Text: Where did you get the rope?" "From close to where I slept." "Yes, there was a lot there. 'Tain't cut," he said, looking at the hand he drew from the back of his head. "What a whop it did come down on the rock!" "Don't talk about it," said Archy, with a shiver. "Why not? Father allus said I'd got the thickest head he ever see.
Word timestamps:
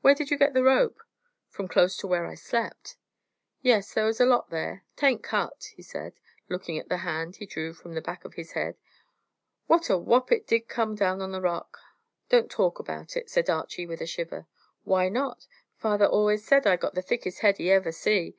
Where 0.00 0.14
did 0.14 0.30
you 0.30 0.38
get 0.38 0.54
the 0.54 0.62
rope?" 0.62 1.02
"From 1.48 1.66
close 1.66 1.96
to 1.96 2.06
where 2.06 2.24
I 2.24 2.36
slept." 2.36 2.96
"Yes, 3.62 3.92
there 3.92 4.04
was 4.04 4.20
a 4.20 4.24
lot 4.24 4.48
there. 4.50 4.84
'Tain't 4.94 5.24
cut," 5.24 5.72
he 5.74 5.82
said, 5.82 6.14
looking 6.48 6.78
at 6.78 6.88
the 6.88 6.98
hand 6.98 7.34
he 7.34 7.46
drew 7.46 7.74
from 7.74 7.94
the 7.94 8.00
back 8.00 8.24
of 8.24 8.34
his 8.34 8.52
head. 8.52 8.76
"What 9.66 9.90
a 9.90 9.98
whop 9.98 10.30
it 10.30 10.46
did 10.46 10.68
come 10.68 10.94
down 10.94 11.20
on 11.20 11.32
the 11.32 11.40
rock!" 11.42 11.80
"Don't 12.28 12.48
talk 12.48 12.78
about 12.78 13.16
it," 13.16 13.28
said 13.28 13.50
Archy, 13.50 13.84
with 13.84 14.00
a 14.00 14.06
shiver. 14.06 14.46
"Why 14.84 15.08
not? 15.08 15.48
Father 15.74 16.04
allus 16.04 16.44
said 16.44 16.64
I'd 16.64 16.78
got 16.78 16.94
the 16.94 17.02
thickest 17.02 17.40
head 17.40 17.56
he 17.58 17.72
ever 17.72 17.90
see. 17.90 18.36